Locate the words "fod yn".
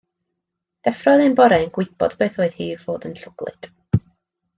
2.87-3.15